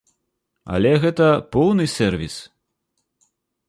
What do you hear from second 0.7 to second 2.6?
Але гэта поўны сэрвіс.